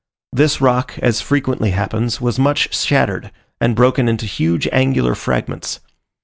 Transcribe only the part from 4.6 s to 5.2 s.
angular